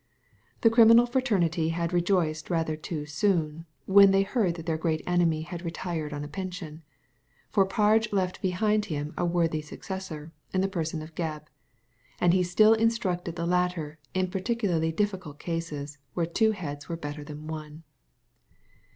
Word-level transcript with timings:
The 0.61 0.71
criminal 0.71 1.05
fraternity 1.05 1.69
had 1.69 1.93
rejoiced 1.93 2.49
rather 2.49 2.75
too 2.75 3.05
soon, 3.05 3.67
when 3.85 4.09
they 4.09 4.23
heard 4.23 4.55
that 4.55 4.65
their 4.65 4.75
great 4.75 5.03
enemy 5.05 5.43
had 5.43 5.63
retired 5.63 6.11
on 6.11 6.23
a 6.23 6.27
pension; 6.27 6.81
for 7.51 7.67
Parge 7.67 8.11
left 8.11 8.41
behind 8.41 8.85
him 8.85 9.13
a 9.15 9.23
worthy 9.25 9.61
successor 9.61 10.31
in 10.55 10.61
the 10.61 10.67
person 10.67 11.03
of 11.03 11.13
Gebb, 11.13 11.43
and 12.19 12.33
he 12.33 12.41
still 12.41 12.73
instructed 12.73 13.35
the 13.35 13.45
latter 13.45 13.99
in 14.15 14.31
particularly 14.31 14.91
difficult 14.91 15.37
cases 15.37 15.99
where 16.15 16.25
two 16.25 16.53
heads 16.53 16.89
were 16.89 16.97
better 16.97 17.23
than 17.23 17.45
one. 17.45 17.83